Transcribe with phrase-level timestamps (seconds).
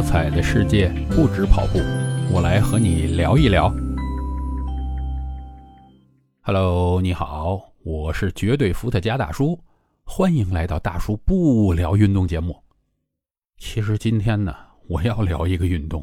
[0.00, 1.78] 多彩的世界不止跑步，
[2.32, 3.70] 我来和你聊一聊。
[6.40, 9.62] Hello，你好，我是绝对伏特加大叔，
[10.04, 12.58] 欢迎来到大叔不聊运动节目。
[13.58, 14.56] 其实今天呢，
[14.88, 16.02] 我要聊一个运动，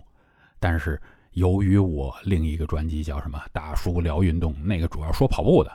[0.60, 1.02] 但是
[1.32, 5.72] 由于我另一个专辑叫什么“大叔聊运动”，那个主要说跑步的，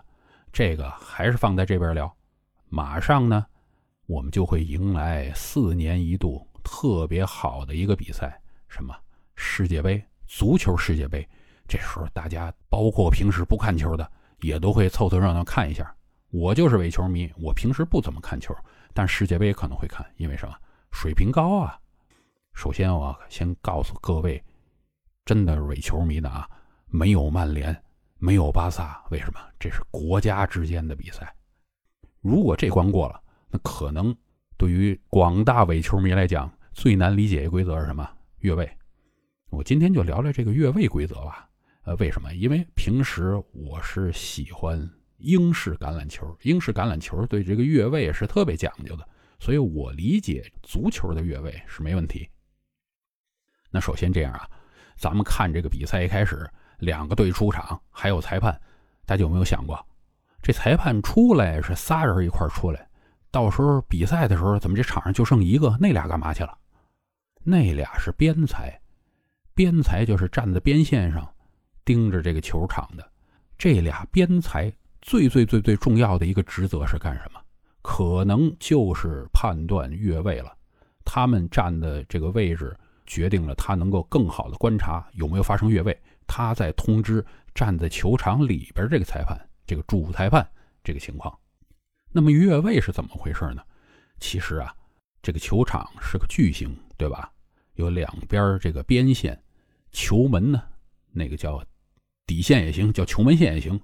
[0.52, 2.14] 这个还是放在这边聊。
[2.68, 3.44] 马上呢，
[4.06, 6.46] 我们就会迎来四年一度。
[6.74, 8.96] 特别好的一个比赛，什么
[9.36, 11.28] 世界杯、足球世界杯，
[11.68, 15.94] 这时候大家包括平时不看球的，也都会凑凑热闹看一下。
[16.30, 18.56] 我就是伪球迷，我平时不怎么看球，
[18.94, 20.54] 但世界杯可能会看，因为什么？
[20.90, 21.78] 水平高啊！
[22.54, 24.42] 首先，我先告诉各位，
[25.26, 26.48] 真的伪球迷的啊，
[26.86, 27.84] 没有曼联，
[28.16, 29.38] 没有巴萨，为什么？
[29.60, 31.32] 这是国家之间的比赛。
[32.22, 34.16] 如果这关过了，那可能。
[34.58, 38.08] 对于广大伪球迷来讲，最难理解的规则是什么？
[38.38, 38.68] 越位。
[39.50, 41.48] 我今天就聊聊这个越位规则吧。
[41.84, 42.32] 呃，为什么？
[42.34, 44.88] 因为平时我是喜欢
[45.18, 49.06] 英式橄榄球，英式橄榄球对这个越位是特别讲究的，
[49.38, 52.28] 所以我理解足球的越位是没问题。
[53.70, 54.48] 那首先这样啊，
[54.96, 58.58] 咱们看这个比赛一开始，两个队出场，还有裁判，
[59.04, 59.78] 大家有没有想过，
[60.42, 62.88] 这裁判出来是仨人一块出来？
[63.30, 65.76] 到时候比赛的时候，怎么这场上就剩一个？
[65.80, 66.58] 那俩干嘛去了？
[67.44, 68.80] 那俩是边裁，
[69.54, 71.28] 边裁就是站在边线上
[71.84, 73.10] 盯着这个球场的。
[73.58, 77.40] 这俩边裁最最最最重要的一个职责是干什么？
[77.82, 80.56] 可能就是判断越位了。
[81.04, 82.76] 他们站的这个位置
[83.06, 86.00] 决定了他能够更好的观察有没有发生越位。
[86.28, 90.48] 他在通知站在球场里边这个裁判，这个主裁判
[90.84, 91.36] 这个情况。
[92.12, 93.62] 那么越位是怎么回事呢？
[94.20, 94.72] 其实啊，
[95.20, 97.31] 这个球场是个矩形，对吧？
[97.74, 99.42] 有两边这个边线，
[99.90, 100.62] 球门呢，
[101.12, 101.64] 那个叫
[102.26, 103.80] 底线也行，叫球门线也行，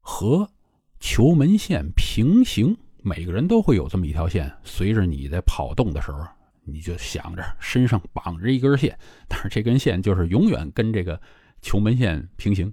[0.00, 0.50] 和
[1.00, 2.76] 球门线平行。
[3.02, 6.26] 每个人都会有这么一条线，随着你在跑动的时候，
[6.64, 8.98] 你就想着身上绑着一根线，
[9.28, 11.20] 但是这根线就是永远跟这个
[11.62, 12.72] 球门线平行，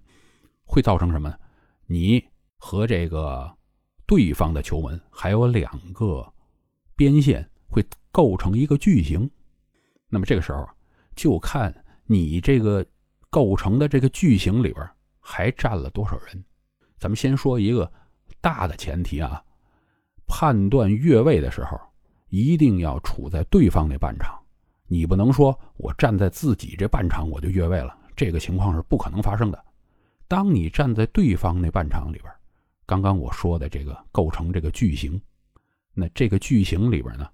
[0.63, 1.37] 会造成什么呢？
[1.85, 2.23] 你
[2.57, 3.55] 和这个。
[4.05, 6.31] 对方的球门还有两个
[6.93, 9.27] 边线会构成一个矩形，
[10.13, 10.69] 那么这个时候
[11.15, 11.73] 就看
[12.05, 12.85] 你这个
[13.31, 14.87] 构成的这个矩形里边
[15.19, 16.45] 还占了多少人。
[16.99, 17.91] 咱们先说一个
[18.39, 19.43] 大的前提啊，
[20.27, 21.81] 判断越位的时候
[22.29, 24.39] 一定要处在对方那半场，
[24.85, 29.65] 你不能说我站在自己这半场我就越位了，这个情况是不可能发生的。
[30.27, 32.31] 当你站在对方那半场里边。
[32.85, 35.19] 刚刚我说的这个构成这个矩形，
[35.93, 37.29] 那这个矩形里边呢，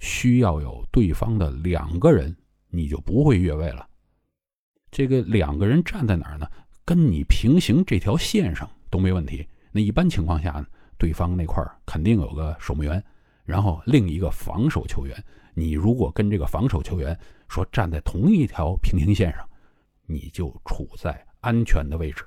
[0.00, 2.36] 需要有对方的两个人，
[2.68, 3.86] 你就不会越位了。
[4.90, 6.50] 这个两个人站在哪儿呢？
[6.84, 9.46] 跟你平行这条线上都没问题。
[9.70, 10.66] 那一般情况下呢，
[10.98, 13.02] 对方那块肯定有个守门员，
[13.44, 15.24] 然后另一个防守球员。
[15.54, 17.16] 你如果跟这个防守球员
[17.48, 19.48] 说站在同一条平行线上，
[20.06, 22.24] 你就处在安全的位置。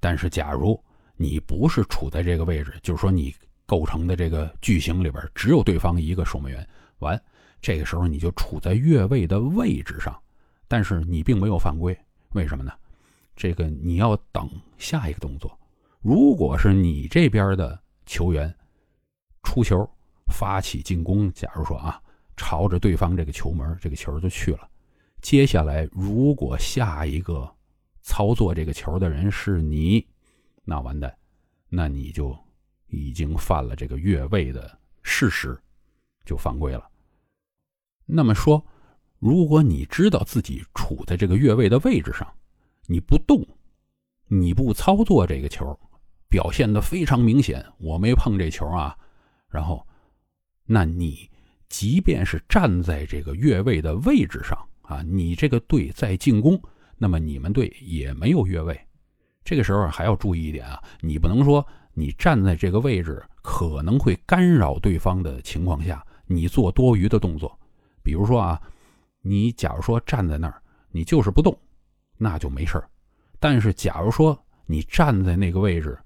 [0.00, 0.82] 但是假如
[1.16, 3.34] 你不是处在这个位置，就是说你
[3.72, 6.68] 构成的这个矩形里边只有对方一个守门员。
[6.98, 7.18] 完，
[7.62, 10.14] 这个时候你就处在越位的位置上，
[10.68, 11.98] 但是你并没有犯规，
[12.34, 12.70] 为什么呢？
[13.34, 14.46] 这个你要等
[14.76, 15.58] 下一个动作。
[16.02, 18.54] 如果是你这边的球员
[19.42, 19.88] 出球
[20.26, 21.98] 发起进攻，假如说啊，
[22.36, 24.68] 朝着对方这个球门，这个球就去了。
[25.22, 27.50] 接下来，如果下一个
[28.02, 30.06] 操作这个球的人是你。
[30.62, 31.16] 那完蛋，
[31.70, 32.36] 那你就
[32.92, 35.58] 已经犯了这个越位的事实，
[36.26, 36.86] 就犯规了。
[38.04, 38.62] 那么说，
[39.18, 42.30] 如果你知道自己处在这个越位的位置上，
[42.86, 43.42] 你不动，
[44.28, 45.78] 你不操作这个球，
[46.28, 48.94] 表现的非常明显，我没碰这球啊。
[49.48, 49.86] 然后，
[50.66, 51.30] 那你
[51.70, 56.60] 即便是站在这个越位的位置上啊，你这个队在进攻，
[56.98, 58.78] 那么你们队也没有越位。
[59.52, 61.62] 这个时候还要注意一点啊，你不能说
[61.92, 67.54] 你站在这个位置可能会干扰对方的情况下，你做多余的动作。
[68.02, 68.58] 比如说啊，
[69.20, 70.54] 你假如说站在那儿，
[70.90, 71.54] 你就是不动，
[72.16, 72.88] 那就没事儿。
[73.38, 75.98] 但是假如说你站在那个位置，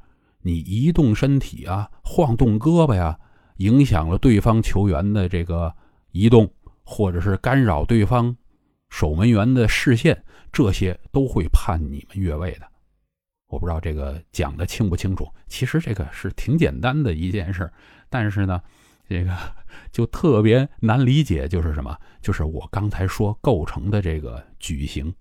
[0.42, 3.16] 你移动身体啊，晃动胳膊呀，
[3.58, 5.72] 影响了对方球员的这个
[6.10, 6.52] 移动，
[6.82, 8.36] 或者是干扰对方
[8.88, 10.20] 守门员的视线，
[10.50, 12.66] 这些都会判你们越位的。
[13.48, 15.28] 我不知道这个讲的清不清楚。
[15.46, 17.70] 其实这个是挺简单的一件事，
[18.08, 18.60] 但是呢，
[19.08, 19.36] 这个
[19.92, 21.96] 就特别难理解，就是什么？
[22.20, 25.14] 就是我刚才说构成的这个矩形，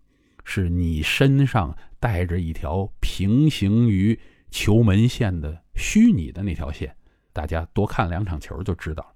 [0.43, 4.19] 是你身上带着一条平行于
[4.49, 6.95] 球门线的虚拟的那条线。
[7.31, 9.13] 大家多看两场球就知道。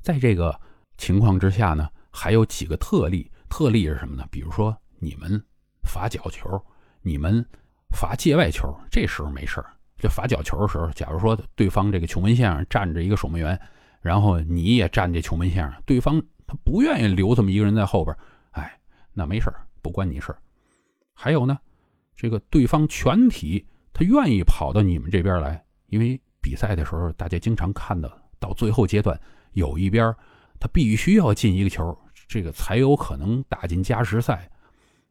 [0.00, 0.58] 在这个
[0.96, 3.30] 情况之下呢，还有几个特例。
[3.50, 4.26] 特例是什么呢？
[4.30, 5.42] 比如说你们
[5.82, 6.62] 罚角球，
[7.02, 7.44] 你们
[7.94, 9.66] 罚界外球，这时候没事儿。
[9.98, 13.60] 就罚角球的时候，假如说对方这个球门线上站着一个守门员，
[14.00, 18.16] 然后你也站这球门线上，对方他不愿意留这么一个人在后边，
[18.52, 18.78] 哎，
[19.12, 19.52] 那没事
[19.82, 20.32] 不关你事
[21.12, 21.58] 还有呢，
[22.14, 28.08] 这个对方全体他愿意跑到你们这边来，因为比赛的时候大家经常看到，
[28.38, 29.20] 到最后阶段
[29.54, 30.14] 有一边
[30.60, 31.98] 他必须要进一个球，
[32.28, 34.48] 这个才有可能打进加时赛，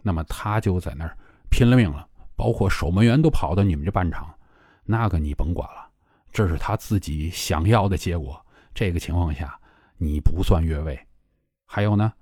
[0.02, 1.18] 那么他就在那儿
[1.50, 2.08] 拼了命了，
[2.38, 4.34] 包括守门员都跑到你们这半场。
[4.86, 5.90] 那个你甭管了，
[6.32, 8.42] 这是他自己想要的结果。
[8.74, 9.60] 这个情况下，
[9.98, 10.98] 你不算越位。
[11.66, 12.14] 还有呢，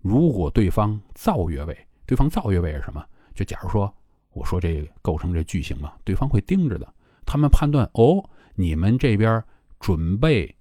[0.00, 3.04] 如果对方造越位，对方造越位是什么？
[3.34, 3.94] 就假如说，
[4.32, 6.94] 我说这构成这句型嘛，对方会盯着的。
[7.24, 9.44] 他们判断哦，你们这边
[9.78, 10.52] 准备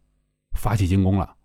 [0.56, 1.36] 发起进攻了，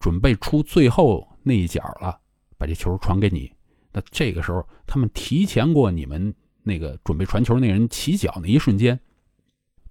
[0.00, 2.18] 准备出最后那一脚了，
[2.56, 3.52] 把这球传给你。
[3.92, 6.34] 那这个时候，他们提前过你们
[6.68, 9.00] 那个准备传球那人起脚那一瞬间。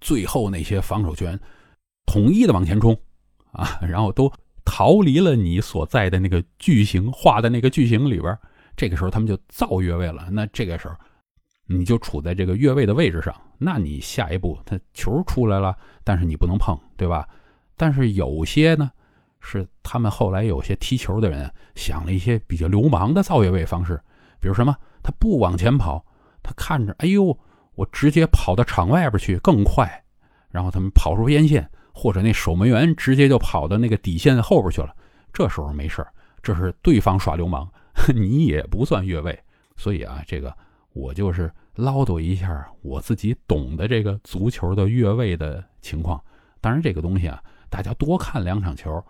[0.00, 1.38] 最后那些防守球员
[2.06, 2.98] 统一的往前冲，
[3.50, 4.32] 啊，然后都
[4.64, 8.38] 逃离了你所在的那个矩形画的那个矩形里边。
[8.76, 10.28] 这个时候他们就造越位了。
[10.30, 10.94] 那这个时候
[11.66, 13.34] 你就处在这个越位的位置上。
[13.58, 17.28] 那你下一步他球出来了，但是你不能碰，对吧？
[17.76, 18.88] 但是有些呢，
[19.40, 24.00] 是他们后来有些踢球的人想了一些比较流氓的造越位方式，
[24.38, 26.04] 比如什么，他不往前跑，
[26.42, 27.38] 他看着，哎呦。
[27.74, 30.02] 我直接跑到场外边去更快，
[30.50, 34.92] 然后他们跑出边线，或者那守门员直接就跑到那个底线后边去了。
[35.32, 36.04] 这时候没事
[36.42, 37.70] 这是对方耍流氓，
[38.12, 39.38] 你也不算越位。
[39.76, 40.52] 所以啊，这个
[40.92, 46.20] 我就是唠叨一下我自己懂的这个足球的越位的情况。
[46.60, 47.40] 当然，这个东西啊，
[47.70, 49.00] 大家多看两场球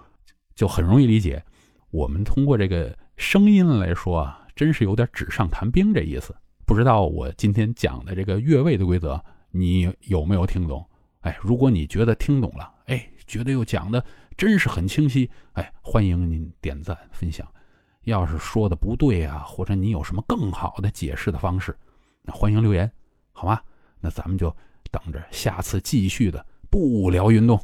[0.55, 1.43] 就很容易理解。
[1.91, 6.37] 我们通过这个声音来说啊，真是有点纸上谈兵这意思。
[6.69, 9.19] 不知道我今天讲的这个越位的规则，
[9.51, 10.87] 你有没有听懂？
[11.21, 14.05] 哎，如果你觉得听懂了，哎，觉得又讲的
[14.37, 17.51] 真是很清晰，哎，欢迎您点赞分享。
[18.03, 21.75] 要是说的不对啊，或者你有什么更好的解释的方式，
[22.27, 22.93] 欢迎留言，
[23.33, 23.59] 好吗？
[23.99, 24.55] 那咱们就
[24.91, 27.59] 等着下次继续的不聊运动。